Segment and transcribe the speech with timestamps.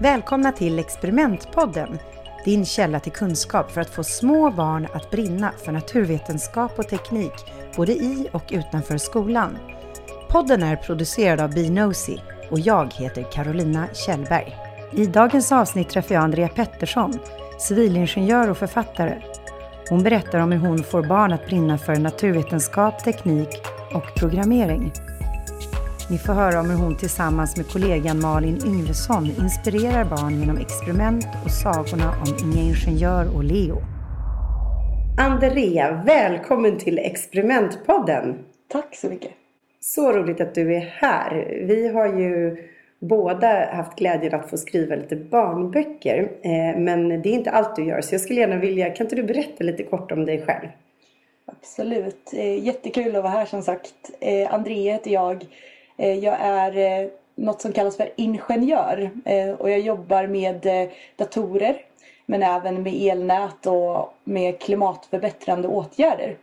[0.00, 1.98] Välkomna till Experimentpodden,
[2.44, 7.32] din källa till kunskap för att få små barn att brinna för naturvetenskap och teknik,
[7.76, 9.58] både i och utanför skolan.
[10.28, 12.20] Podden är producerad av Binosi
[12.50, 14.69] och jag heter Carolina Kjellberg.
[14.92, 17.12] I dagens avsnitt träffar jag Andrea Pettersson,
[17.58, 19.14] civilingenjör och författare.
[19.88, 23.48] Hon berättar om hur hon får barn att brinna för naturvetenskap, teknik
[23.94, 24.92] och programmering.
[26.10, 31.26] Ni får höra om hur hon tillsammans med kollegan Malin Yngvesson inspirerar barn genom experiment
[31.44, 33.82] och sagorna om Inga Ingenjör och Leo.
[35.18, 38.38] Andrea, välkommen till Experimentpodden!
[38.68, 39.30] Tack så mycket.
[39.80, 41.62] Så roligt att du är här.
[41.66, 42.56] Vi har ju
[43.00, 46.30] båda haft glädjen att få skriva lite barnböcker.
[46.42, 49.16] Eh, men det är inte allt du gör, så jag skulle gärna vilja, kan inte
[49.16, 50.68] du berätta lite kort om dig själv?
[51.46, 52.30] Absolut.
[52.32, 54.10] Eh, jättekul att vara här som sagt.
[54.20, 55.46] Eh, Andrea heter jag.
[55.96, 59.10] Jag är något som kallas för ingenjör
[59.58, 61.76] och jag jobbar med datorer
[62.26, 66.36] men även med elnät och med klimatförbättrande åtgärder.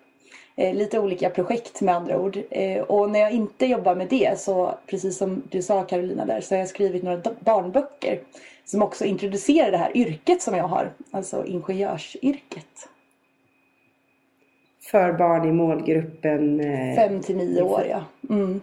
[0.60, 2.38] Eh, Lite olika projekt med andra ord.
[2.50, 6.42] Eh, Och när jag inte jobbar med det så, precis som du sa Carolina där,
[6.42, 8.20] så har jag skrivit några barnböcker
[8.66, 12.90] som också introducerar det här yrket som jag har, alltså ingenjörsyrket.
[14.92, 18.04] För barn i målgruppen eh, Fem till nio år ja.
[18.30, 18.62] Mm.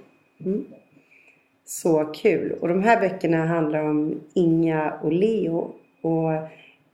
[1.66, 2.52] Så kul!
[2.60, 5.72] Och de här böckerna handlar om Inga och Leo.
[6.02, 6.30] Och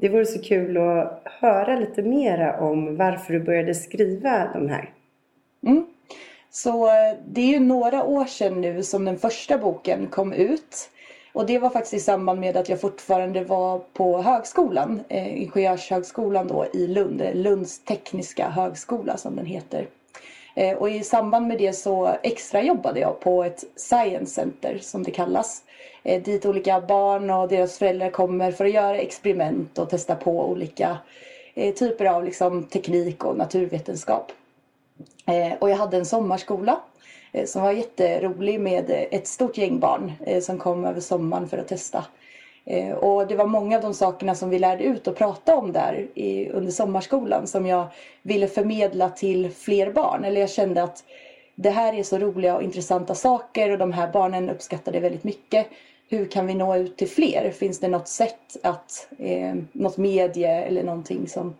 [0.00, 4.90] det vore så kul att höra lite mera om varför du började skriva de här.
[5.66, 5.86] Mm.
[6.50, 10.90] Så eh, det är ju några år sedan nu som den första boken kom ut.
[11.32, 16.48] Och det var faktiskt i samband med att jag fortfarande var på högskolan, eh, Ingenjörshögskolan
[16.48, 19.86] då i Lund, Lunds tekniska högskola som den heter.
[20.60, 25.02] Eh, och i samband med det så extra jobbade jag på ett science center som
[25.02, 25.62] det kallas.
[26.02, 30.50] Eh, dit olika barn och deras föräldrar kommer för att göra experiment och testa på
[30.50, 30.98] olika
[31.54, 34.32] eh, typer av liksom, teknik och naturvetenskap.
[35.58, 36.80] Och jag hade en sommarskola
[37.44, 42.04] som var jätterolig med ett stort gäng barn som kom över sommaren för att testa.
[42.64, 45.72] Eh, och det var många av de sakerna som vi lärde ut och pratade om
[45.72, 47.86] där i, under sommarskolan som jag
[48.22, 50.24] ville förmedla till fler barn.
[50.24, 51.04] Eller jag kände att
[51.54, 55.24] det här är så roliga och intressanta saker och de här barnen uppskattar det väldigt
[55.24, 55.66] mycket.
[56.08, 57.50] Hur kan vi nå ut till fler?
[57.50, 61.54] Finns det något sätt att, eh, något medie eller någonting som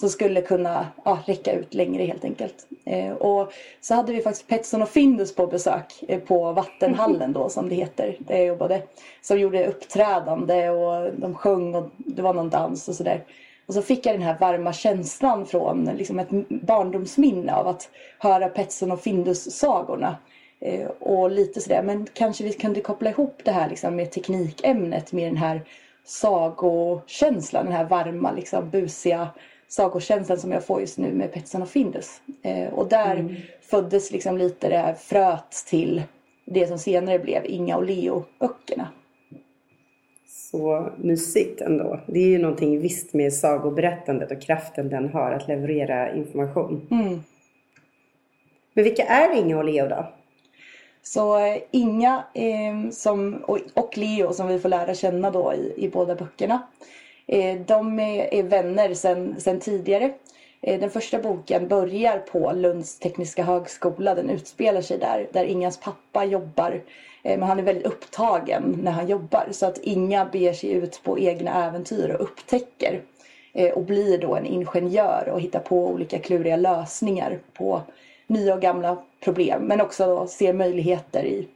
[0.00, 2.66] som skulle kunna ja, räcka ut längre helt enkelt.
[2.84, 7.48] Eh, och så hade vi faktiskt Petson och Findus på besök eh, på Vattenhallen då
[7.48, 8.82] som det heter, där jag jobbade.
[9.22, 13.24] Som gjorde uppträdande och de sjöng och det var någon dans och sådär.
[13.66, 18.48] Och så fick jag den här varma känslan från liksom ett barndomsminne av att höra
[18.48, 20.16] Petson och Findus-sagorna.
[20.60, 25.12] Eh, och lite sådär, men kanske vi kunde koppla ihop det här liksom med teknikämnet
[25.12, 25.62] med den här
[26.04, 29.28] sagokänslan, den här varma, liksom, busiga
[29.68, 32.20] sagokänslan som jag får just nu med Petson och Findus.
[32.42, 36.02] Eh, och där föddes liksom lite det här fröet till
[36.44, 38.88] det som senare blev Inga och Leo-böckerna.
[40.26, 42.00] Så mysigt ändå.
[42.06, 46.86] Det är ju någonting visst med sagoberättandet och kraften den har att leverera information.
[46.90, 47.20] Mm.
[48.74, 50.12] Men vilka är Inga och Leo då?
[51.02, 55.84] Så eh, Inga eh, som, och, och Leo som vi får lära känna då i,
[55.84, 56.62] i båda böckerna.
[57.28, 58.94] Eh, de är, vänner
[59.38, 60.12] sen, tidigare.
[60.60, 64.14] Eh, den första boken börjar på Lunds tekniska högskola.
[64.14, 66.82] Den utspelar sig där, där Ingas pappa jobbar.
[67.22, 69.48] Eh, men han är väldigt upptagen när han jobbar.
[69.50, 73.00] Så att Inga beger sig ut på egna äventyr och upptäcker.
[73.74, 77.82] Och blir då en ingenjör och hittar på olika kluriga lösningar på
[78.26, 79.62] nya och gamla problem.
[79.62, 81.48] Men också då ser möjligheter i,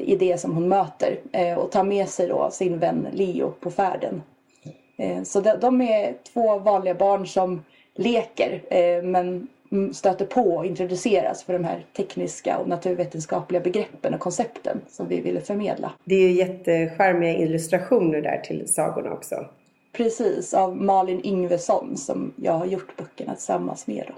[0.00, 1.18] i det som hon möter.
[1.58, 4.22] Och tar med sig då sin vän Leo på färden.
[4.98, 7.64] Eh, så de, är två vanliga barn som
[7.94, 14.14] leker eh, men mm, stöter på och introduceras för de här tekniska och naturvetenskapliga begreppen
[14.14, 15.92] och koncepten som vi ville förmedla.
[16.04, 19.46] Det är ju jättecharmiga illustrationer där till sagorna också.
[19.92, 24.04] Precis, av Malin Yngvesson som jag har gjort böckerna tillsammans med.
[24.08, 24.14] Då.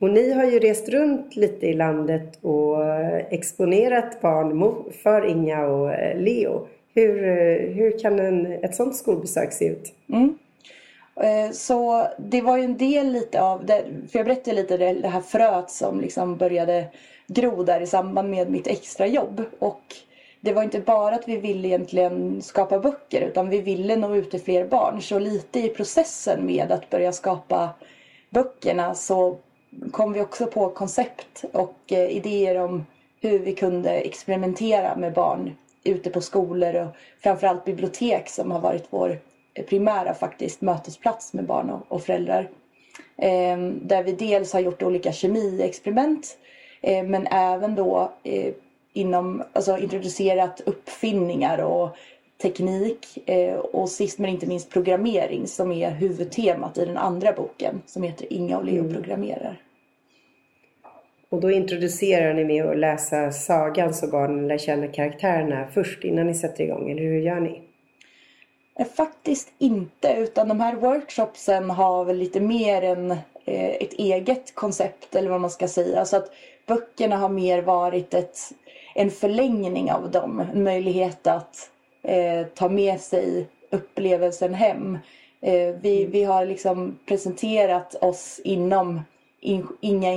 [0.00, 2.84] Och ni har ju rest runt lite i landet och
[3.30, 6.68] exponerat barn för Inga och eh, Leo.
[6.94, 9.92] Hur, eh, hur kan en, ett sådant skolbesök se ut?
[10.08, 10.38] Mm.
[11.16, 14.92] Eh, så det var ju en del lite av det, för jag berättade lite det,
[14.92, 16.88] det här fröet som liksom började
[17.26, 19.42] gro där i samband med mitt extrajobb.
[19.58, 19.82] Och
[20.40, 24.30] det var inte bara att vi ville egentligen skapa böcker utan vi ville nå ut
[24.30, 25.02] till fler barn.
[25.02, 27.70] Så lite i processen med att börja skapa
[28.30, 29.36] böckerna så
[29.90, 32.86] kom vi också på koncept och eh, idéer om
[33.20, 38.84] hur vi kunde experimentera med barn ute på skolor och framförallt bibliotek som har varit
[38.90, 39.18] vår
[39.68, 42.48] primära faktiskt mötesplats med barn och, och föräldrar.
[43.16, 46.38] Eh, där vi dels har gjort olika kemiexperiment
[46.80, 48.54] eh, men även då eh,
[48.92, 51.96] inom, alltså introducerat uppfinningar och
[52.42, 57.82] teknik eh, och sist men inte minst programmering som är huvudtemat i den andra boken
[57.86, 58.94] som heter Inga och Leo Mm.
[58.94, 59.60] programmerar.
[61.32, 66.26] Och då introducerar ni med att läsa sagan så barnen lär känna karaktärerna först innan
[66.26, 67.62] ni sätter igång, eller hur gör ni?
[68.78, 73.10] Eh, Faktiskt inte, utan de här workshopsen har väl lite mer än
[73.44, 76.04] eh, ett eget koncept eller vad man ska säga.
[76.04, 76.30] Så att
[76.66, 78.38] böckerna har mer varit ett,
[78.94, 80.44] en förlängning av dem.
[80.54, 81.70] En möjlighet att
[82.02, 84.98] eh, ta med sig upplevelsen hem.
[85.40, 89.00] Eh, vi, vi har liksom presenterat oss inom
[89.40, 90.12] in, Inga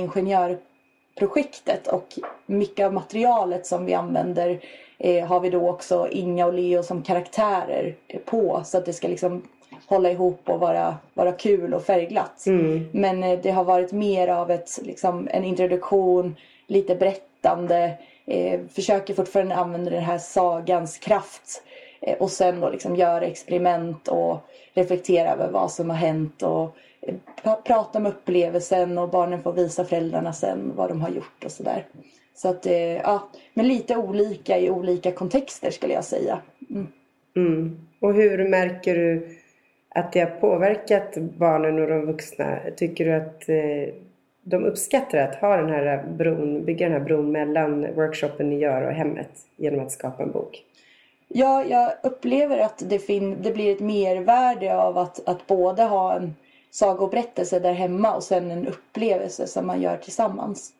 [1.16, 2.06] Ingenjör-projektet och
[2.46, 4.60] mycket av materialet som vi använder
[4.98, 9.08] eh, har vi då också Inga och Leo som karaktärer på så att det ska
[9.08, 9.42] liksom
[9.86, 12.44] hålla ihop och vara, vara kul och färgglatt.
[12.92, 16.36] Men eh, det har varit mer av ett, liksom, en introduktion,
[16.66, 21.62] lite berättande, eh, försöker fortfarande använda den här sagans kraft
[22.00, 24.38] eh, och sen då liksom göra experiment och
[24.74, 26.76] reflektera över vad som har hänt och
[27.64, 31.84] prata om upplevelsen och barnen får visa föräldrarna sen vad de har gjort och sådär.
[32.34, 36.38] Så att, eh, ja, men lite olika i olika kontexter skulle jag säga.
[36.70, 36.86] Mm.
[37.36, 37.86] Mm.
[38.00, 39.36] Och hur märker du
[39.88, 42.58] att det har påverkat barnen och de vuxna?
[42.76, 43.94] Tycker du att eh,
[44.42, 48.82] de uppskattar att ha den här bron, bygga den här bron mellan workshopen ni gör
[48.82, 50.64] och hemmet genom att skapa en bok?
[51.28, 56.16] Ja, jag upplever att det, fin- det blir ett mervärde av att, att både ha
[56.16, 56.34] en
[56.76, 60.72] sagoberättelse där hemma och sen en upplevelse som man gör tillsammans.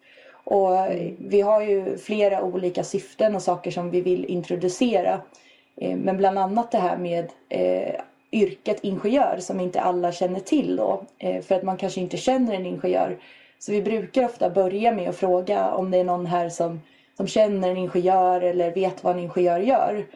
[0.44, 0.70] Och
[1.19, 5.20] vi har ju flera olika syften och saker som vi vill introducera.
[5.76, 7.94] Eh, men bland annat det här med eh,
[8.32, 11.02] yrket ingenjör som inte alla känner till då.
[11.19, 13.19] Eh, för att man kanske inte känner en ingenjör.
[13.58, 16.81] Så vi brukar ofta börja med att fråga om det är någon här som,
[17.16, 20.06] som känner en ingenjör eller vet vad en ingenjör gör.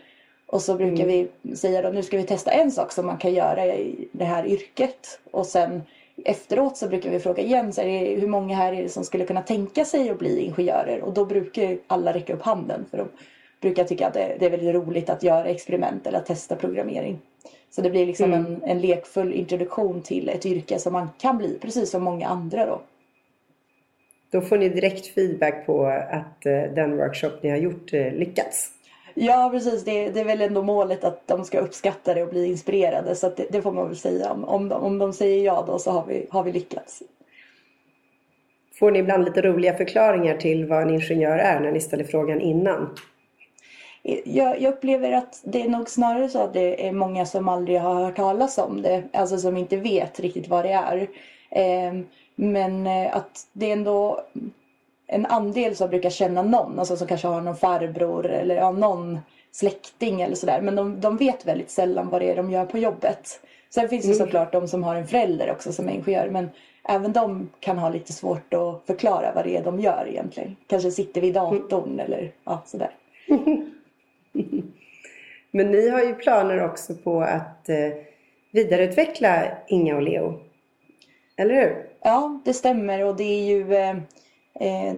[0.50, 3.34] Och så brukar vi säga då, nu ska vi testa en sak som man kan
[3.34, 5.20] göra i det här yrket.
[5.30, 5.82] Och sen
[6.24, 9.04] efteråt så brukar vi fråga igen, så är det, hur många här är det som
[9.04, 11.00] skulle kunna tänka sig att bli ingenjörer?
[11.00, 13.08] Och då brukar alla räcka upp handen för de
[13.60, 17.18] brukar tycka att det, det är väldigt roligt att göra experiment eller att testa programmering.
[17.70, 21.58] Så det blir liksom en, en lekfull introduktion till ett yrke som man kan bli,
[21.60, 22.80] precis som många andra då.
[24.30, 28.72] Då får ni direkt feedback på att eh, den workshop ni har gjort eh, lyckats.
[29.14, 32.46] Ja precis, det, det är väl ändå målet att de ska uppskatta det och bli
[32.46, 33.14] inspirerade.
[33.14, 34.32] Så det, det får man väl säga.
[34.32, 37.02] Om, om, de, om de säger ja då så har vi, har vi lyckats.
[38.78, 42.40] Får ni ibland lite roliga förklaringar till vad en ingenjör är när ni ställer frågan
[42.40, 42.96] innan?
[44.24, 47.80] Jag, jag upplever att det är nog snarare så att det är många som aldrig
[47.80, 49.02] har hört talas om det.
[49.12, 51.08] Alltså som inte vet riktigt vad det är.
[51.50, 52.00] Eh,
[52.34, 54.20] men eh, att det ändå
[55.12, 56.78] en andel som brukar känna någon.
[56.78, 59.18] Alltså som kanske har någon farbror eller ja, någon
[59.52, 60.60] släkting eller sådär.
[60.60, 63.40] Men de, de vet väldigt sällan vad det är de gör på jobbet.
[63.70, 66.28] Sen finns det såklart de som har en förälder också som är ingenjör.
[66.30, 66.50] Men
[66.88, 70.56] även de kan ha lite svårt att förklara vad det är de gör egentligen.
[70.66, 72.90] Kanske sitter vid datorn eller ja, sådär.
[75.50, 77.92] Men ni har ju planer också på att eh,
[78.50, 80.40] vidareutveckla Inga och Leo.
[81.36, 81.86] Eller hur?
[82.00, 83.96] Ja, det stämmer och det är ju eh,
[84.54, 84.94] eh,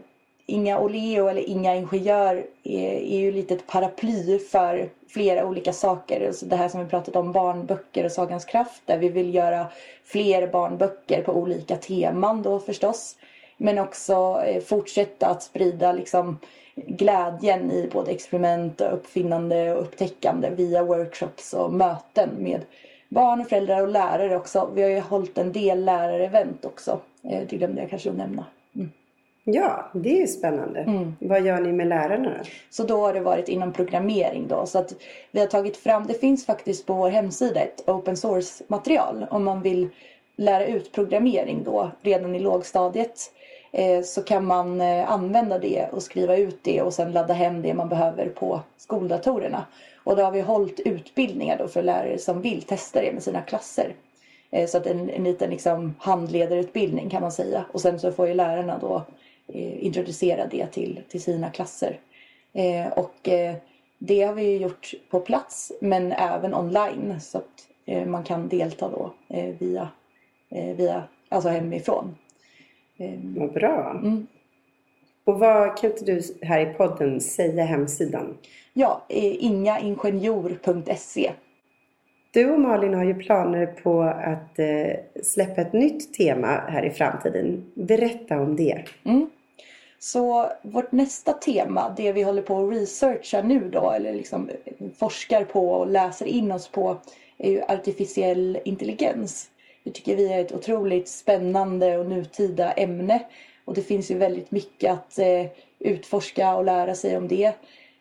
[0.52, 6.26] Inga Oleo eller Inga Ingenjör är, är ju lite ett paraply för flera olika saker.
[6.26, 8.82] Alltså det här som vi pratat om, barnböcker och Sagans kraft.
[8.86, 9.66] Där vi vill göra
[10.04, 13.16] fler barnböcker på olika teman då förstås.
[13.56, 16.38] Men också eh, fortsätta att sprida liksom
[16.74, 22.60] glädjen i både experiment och uppfinnande och upptäckande via workshops och möten med
[23.08, 24.70] barn och föräldrar och lärare också.
[24.74, 27.00] Vi har ju hållit en del lärarevent också.
[27.22, 28.44] Eh, det glömde jag kanske att nämna.
[29.46, 29.60] Mm.
[29.62, 31.06] Ja, det är ju spännande.
[31.20, 32.44] Vad gör ni med lärarna då?
[32.70, 34.66] Så då har det varit inom programmering då.
[34.66, 34.92] Så att
[35.30, 39.44] vi har tagit fram, det finns faktiskt på vår hemsida ett open source material om
[39.44, 39.88] man vill
[40.36, 43.32] lära ut programmering då redan i lågstadiet.
[43.72, 47.62] Eh, så kan man eh, använda det och skriva ut det och sen ladda hem
[47.62, 49.66] det man behöver på skoldatorerna.
[50.04, 53.42] Och då har vi hållit utbildningar då för lärare som vill testa det med sina
[53.42, 53.94] klasser.
[54.50, 57.64] Eh, Så att en, en liten liksom handledarutbildning kan man säga.
[57.72, 59.02] Och sen så får ju lärarna då
[59.58, 61.98] introducera det till, till sina klasser.
[62.52, 63.54] Eh, och eh,
[63.98, 68.88] det har vi gjort på plats men även online så att eh, man kan delta
[68.88, 69.88] då eh, via,
[70.50, 72.16] eh, via, alltså hemifrån.
[72.96, 73.90] Eh, Vad bra.
[74.02, 74.26] Mm.
[75.24, 78.36] Och vad kan inte du här i podden säga hemsidan?
[78.72, 81.32] Ja, eh, ingaingenjor.se.
[82.30, 86.90] Du och Malin har ju planer på att eh, släppa ett nytt tema här i
[86.90, 87.64] framtiden.
[87.74, 88.84] Berätta om det.
[89.04, 89.30] Mm.
[90.04, 94.50] Så vårt nästa tema, det vi håller på att researcha nu då, eller liksom
[94.98, 96.96] forskar på och läser in oss på,
[97.38, 99.50] är ju artificiell intelligens.
[99.84, 103.22] Det tycker vi är ett otroligt spännande och nutida ämne.
[103.64, 105.46] Och det finns ju väldigt mycket att eh,
[105.78, 107.52] utforska och lära sig om det.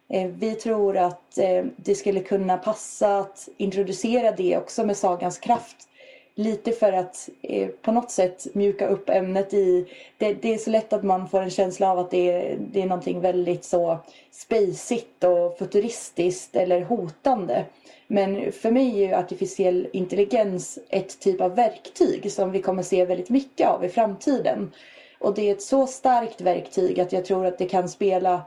[0.10, 5.40] Eh, vi tror att eh, det skulle kunna passa att introducera det också med sagans
[5.40, 5.88] kraft.
[6.36, 9.86] Lite för att eh, på något sätt mjuka upp ämnet i...
[10.18, 12.82] Det, det, är så lätt att man får en känsla av att det är, det
[12.82, 13.98] är någonting väldigt så
[14.32, 17.66] spacigt och futuristiskt eller hotande.
[18.08, 23.06] Men för mig är ju artificiell intelligens ett typ av verktyg som vi kommer se
[23.06, 24.72] väldigt mycket av i framtiden.
[25.20, 28.42] Och det är ett så starkt verktyg att jag tror att det kan spela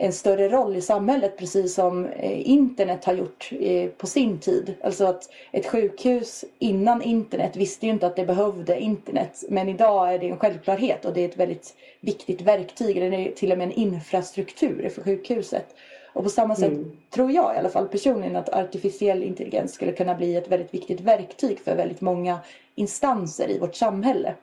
[0.00, 4.74] en större roll i samhället precis som eh, internet har gjort eh, på sin tid.
[4.84, 9.44] Alltså att ett sjukhus innan internet visste ju inte att det behövde internet.
[9.48, 12.96] Men idag är det en självklarhet och det är ett väldigt viktigt verktyg.
[12.96, 15.74] Eller det är till och med en infrastruktur för sjukhuset.
[16.12, 16.96] Och på samma sätt Mm.
[17.10, 21.00] tror jag i alla fall personligen att artificiell intelligens skulle kunna bli ett väldigt viktigt
[21.00, 22.38] verktyg för väldigt många
[22.74, 24.34] instanser i vårt samhälle.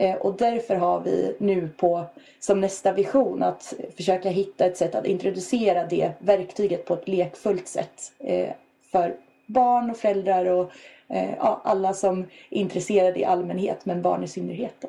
[0.00, 2.04] Eh, och därför har vi nu på
[2.38, 7.68] som nästa vision att försöka hitta ett sätt att introducera det verktyget på ett lekfullt
[7.68, 8.50] sätt eh,
[8.92, 9.14] för
[9.46, 10.70] barn och föräldrar och
[11.08, 12.18] eh, ja, alla som
[12.50, 14.84] är intresserade i allmänhet men barn i synnerhet.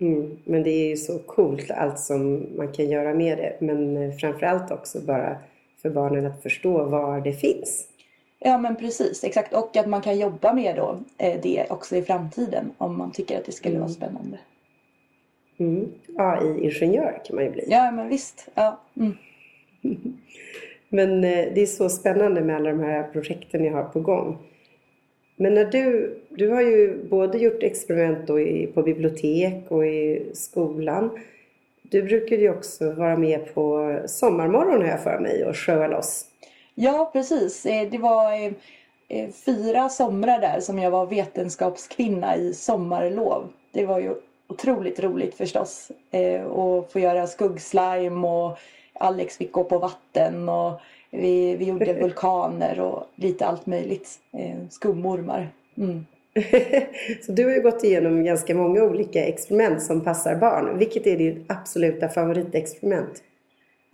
[0.00, 0.38] Mm.
[0.44, 3.56] Men det är ju så coolt allt som man kan göra med det.
[3.60, 5.36] Men framförallt också bara
[5.82, 7.88] för barnen att förstå var det finns.
[8.38, 9.54] Ja men precis, exakt.
[9.54, 13.38] Och att man kan jobba med då, eh, det också i framtiden om man tycker
[13.38, 14.38] att det skulle vara spännande.
[15.58, 15.92] Mm.
[16.16, 17.64] AI-ingenjör kan man ju bli.
[17.68, 18.48] Ja men visst.
[18.54, 18.80] Ja.
[18.96, 19.16] Mm.
[20.88, 24.38] Men eh, det är så spännande med alla de här projekten jag har på gång.
[25.36, 31.10] Men när du, du har ju både gjort experiment i, på bibliotek och i skolan.
[31.82, 36.27] Du brukar ju också vara med på Sommarmorgon jag för mig och showa loss.
[36.80, 37.66] Ja, precis.
[37.66, 38.52] Eh, Det var eh,
[39.08, 43.48] eh, fyra somrar där som jag var vetenskapskvinna i sommarlov.
[43.72, 44.14] Det var ju
[44.48, 45.90] otroligt roligt förstås.
[46.50, 48.58] Och få göra skuggslime och
[48.92, 50.80] Alex fick gå på vatten och
[51.10, 54.08] vi, vi gjorde vulkaner och lite allt möjligt.
[54.70, 55.48] Skumormar.
[55.76, 56.06] Mm.
[57.26, 60.78] så du har ju gått igenom ganska många olika experiment som passar barn.
[60.78, 63.22] Vilket är ditt absoluta favoritexperiment?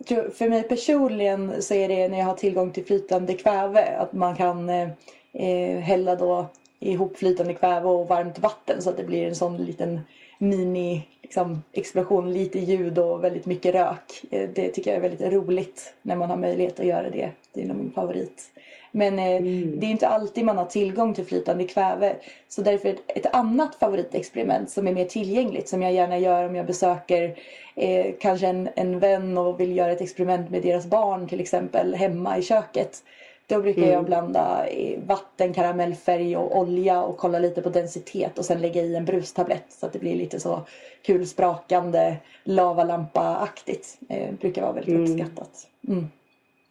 [0.07, 3.97] För mig personligen så är det när jag har tillgång till flytande kväve.
[3.97, 4.89] Att man kan eh,
[5.33, 6.45] eh, hälla då
[6.79, 9.99] ihop flytande kväve och varmt vatten så att det blir en sån liten
[10.37, 12.33] mini liksom, explosion.
[12.33, 14.23] Lite ljud och väldigt mycket rök.
[14.31, 17.31] Eh, det tycker jag är väldigt roligt när man har möjlighet att göra det.
[17.53, 18.51] Det är nog min favorit.
[18.95, 19.41] Men eh,
[19.77, 22.15] det är inte alltid man har tillgång till flytande kväve.
[22.47, 26.55] Så därför ett, ett annat favoritexperiment som är mer tillgängligt som jag gärna gör om
[26.55, 27.35] jag besöker
[27.75, 31.95] eh, kanske en, en vän och vill göra ett experiment med deras barn till exempel
[31.95, 33.03] hemma i köket.
[33.47, 38.45] Då brukar jag blanda eh, vatten, karamellfärg och olja och kolla lite på densitet och
[38.45, 40.61] sen lägga i en brustablett så att det blir lite så
[41.05, 43.97] kulsprakande lavalampa-aktigt.
[44.09, 45.67] Eh, brukar vara väldigt uppskattat.
[45.87, 46.07] Mm.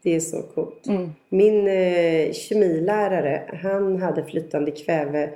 [0.04, 0.86] Det är så coolt.
[0.86, 1.10] Mm.
[1.28, 5.30] Min eh, kemilärare, han hade flytande kväve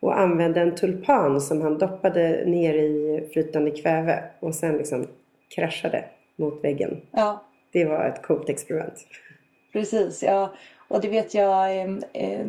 [0.00, 5.06] och använde en tulpan som han doppade ner i flytande kväve och sen liksom
[5.54, 6.04] kraschade
[6.36, 7.00] mot väggen.
[7.10, 9.06] Ja, Det var ett coolt experiment.
[9.72, 10.54] Precis, ja.
[10.88, 12.46] Och det vet jag, eh, eh,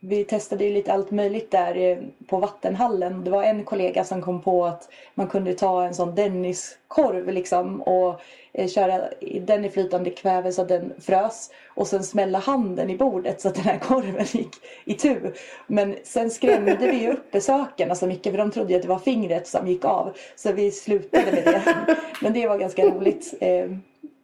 [0.00, 3.24] vi testade ju lite allt möjligt där eh, på vattenhallen.
[3.24, 7.82] Det var en kollega som kom på att man kunde ta en sån Denniskorv liksom
[7.82, 8.20] och
[8.52, 9.08] eh, köra
[9.40, 13.48] den i flytande kväve så att den frös och sen smälla handen i bordet så
[13.48, 15.32] att den här korven gick i tu.
[15.66, 18.88] Men sen skrämde vi ju upp besökarna så mycket för de trodde ju att det
[18.88, 20.16] var fingret som gick av.
[20.36, 21.96] Så vi slutade med det.
[22.22, 23.34] Men det var ganska roligt.
[23.40, 23.70] Eh,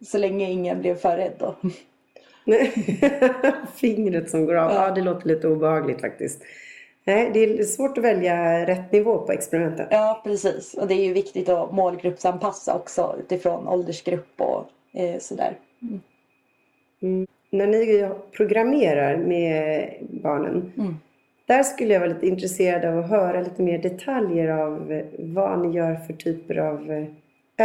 [0.06, 1.54] så länge ingen blev för rädd då.
[3.76, 4.72] Fingret som går av.
[4.72, 6.42] Ja, det låter lite obehagligt faktiskt.
[7.04, 9.86] Nej, det är svårt att välja rätt nivå på experimenten.
[9.90, 10.74] Ja, precis.
[10.74, 15.56] Och det är ju viktigt att målgruppsanpassa också utifrån åldersgrupp och eh, sådär.
[17.50, 20.94] När ni programmerar med barnen, Mm.
[21.46, 25.76] där skulle jag vara lite intresserad av att höra lite mer detaljer av vad ni
[25.76, 27.06] gör för typer av eh,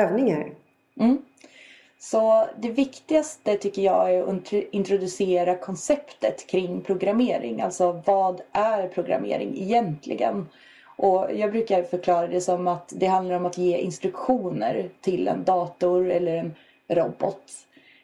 [0.03, 0.45] övningar.
[2.03, 7.61] Så det viktigaste tycker jag är att introducera konceptet kring programmering.
[7.61, 10.49] Alltså vad är programmering egentligen?
[10.97, 15.43] Och jag brukar förklara det som att det handlar om att ge instruktioner till en
[15.43, 16.55] dator eller en
[16.87, 17.51] robot.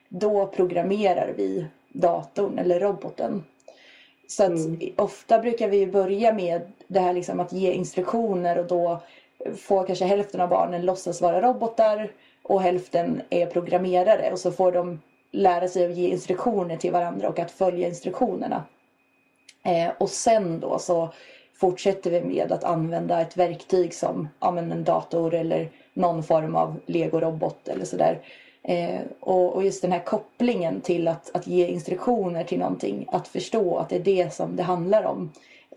[0.09, 3.43] Då programmerar vi datorn eller roboten.
[4.27, 4.79] Så mm.
[4.95, 9.01] ofta brukar vi börja med det här liksom att ge instruktioner och då
[9.57, 12.11] får kanske hälften av barnen låtsas vara robotar
[12.47, 15.01] och hälften är programmerare och så får de
[15.31, 18.63] lära sig att ge instruktioner till varandra och att följa instruktionerna.
[19.65, 21.09] Eh, och sen då så
[21.59, 26.79] fortsätter vi med att använda ett verktyg som ja, en dator eller någon form av
[26.85, 28.19] legorobot eller sådär.
[28.63, 33.27] Eh, och, och, just den här kopplingen till att, att ge instruktioner till någonting, att
[33.27, 35.31] förstå att det är det som det handlar om.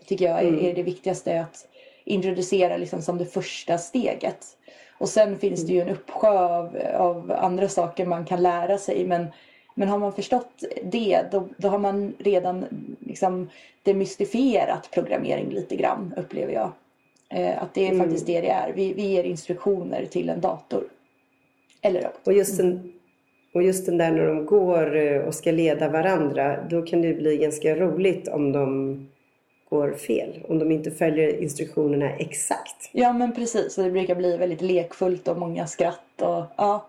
[0.05, 0.65] tycker jag är, mm.
[0.65, 1.67] är det viktigaste att
[2.03, 4.57] introducera liksom som det första steget.
[5.01, 9.05] Och sen finns det ju en uppsjö av, av andra saker man kan lära sig
[9.05, 9.27] men
[9.75, 12.65] men har man förstått det då, då har man redan
[12.99, 13.49] liksom
[13.83, 16.71] demystifierat programmering lite grann upplever jag.
[17.29, 17.99] Eh, att det är mm.
[17.99, 18.73] faktiskt det det är.
[18.73, 20.83] Vi, vi ger instruktioner till en dator.
[21.81, 22.27] Eller robot.
[22.27, 22.93] Och just, den,
[23.53, 27.13] och just den där när de går eh, och ska leda varandra då kan det
[27.13, 29.10] bli ganska roligt om de
[29.71, 30.39] går fel.
[30.47, 32.89] Om de inte följer instruktionerna exakt.
[32.91, 33.77] Ja men precis.
[33.77, 36.21] Och det brukar bli väldigt lekfullt och många skratt.
[36.21, 36.87] Och, ja.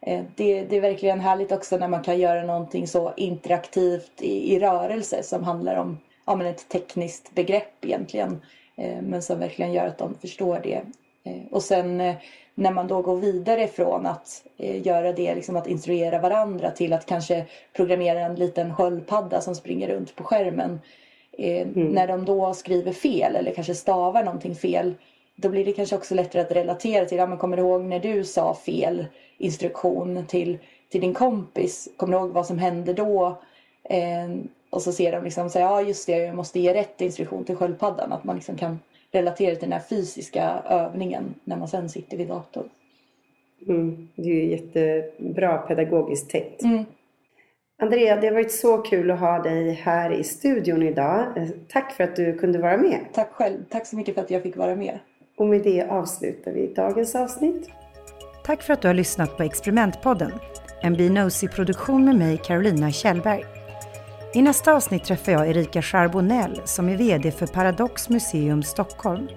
[0.00, 4.54] Eh, det, det, är verkligen härligt också när man kan göra någonting så interaktivt i,
[4.54, 8.42] i rörelse som handlar om ja, men ett tekniskt begrepp egentligen.
[8.76, 10.82] Eh, men som verkligen gör att de förstår det.
[11.24, 12.14] Eh, och sen
[12.54, 17.06] när man då går vidare från att göra det, liksom att instruera varandra till att
[17.06, 20.80] kanske programmera en liten sköldpadda som springer runt på skärmen.
[21.38, 21.88] Mm.
[21.88, 24.94] När de då skriver fel eller kanske stavar någonting fel
[25.36, 28.00] då blir det kanske också lättare att relatera till, ja men kommer du ihåg när
[28.00, 29.06] du sa fel
[29.38, 30.58] instruktion till,
[30.88, 31.88] till din kompis?
[31.96, 33.38] Kommer du ihåg vad som hände då?
[33.84, 34.30] Eh,
[34.70, 37.56] och så ser de liksom så ja just det, jag måste ge rätt instruktion till
[37.56, 38.12] sköldpaddan.
[38.12, 42.28] Att man liksom kan relatera till den här fysiska övningen när man sen sitter vid
[42.28, 42.68] datorn.
[43.68, 46.62] Mm, det är jättebra pedagogiskt tänkt.
[46.62, 46.84] Mm.
[47.82, 51.36] Andrea, det har varit så kul att ha dig här i studion idag.
[51.36, 53.00] Eh, tack för att du kunde vara med.
[53.12, 53.58] Tack själv.
[53.70, 54.98] Tack så mycket för att jag fick vara med.
[55.36, 57.70] Och med det avslutar vi dagens avsnitt.
[58.44, 60.32] Tack för att du har lyssnat på Experimentpodden.
[60.82, 63.44] En Binosi-produktion med mig, Carolina Kjellberg.
[64.34, 69.28] I nästa avsnitt träffar jag Erika Charbonell som är VD för Paradox Museum Stockholm.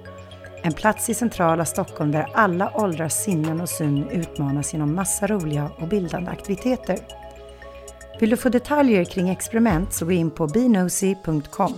[0.63, 5.71] En plats i centrala Stockholm där alla åldrars sinnen och syn utmanas genom massa roliga
[5.77, 7.24] och bildande aktiviteter.
[8.19, 11.73] Vill du få detaljer kring experiment så gå in på bnosy.com,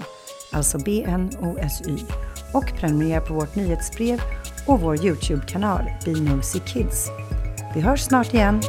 [0.52, 1.98] alltså B-N-O-S-Y
[2.54, 4.22] och prenumerera på vårt nyhetsbrev
[4.68, 7.08] och vår Youtube-kanal Bnosy Kids.
[7.76, 8.62] Vi hörs snart igen.